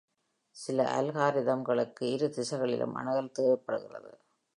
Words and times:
சில 0.55 0.85
அல்காரிதம்களுக்கு 0.95 2.03
இரு 2.13 2.29
திசைகளிலும் 2.29 2.95
அணுகல் 2.95 3.31
தேவைப்படுகிறது. 3.31 4.11